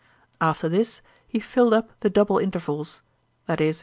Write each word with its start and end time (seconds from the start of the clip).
After 0.41 0.67
this 0.67 1.03
he 1.27 1.39
filled 1.39 1.75
up 1.75 1.91
the 1.99 2.09
double 2.09 2.39
intervals 2.39 3.03
(i.e. 3.47 3.71